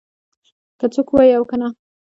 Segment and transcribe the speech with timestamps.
[0.79, 1.67] که څوک ووایي او کنه